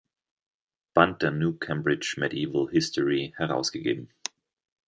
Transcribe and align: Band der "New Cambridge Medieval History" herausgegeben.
Band 0.95 1.21
der 1.21 1.29
"New 1.29 1.53
Cambridge 1.59 2.15
Medieval 2.17 2.67
History" 2.71 3.35
herausgegeben. 3.37 4.09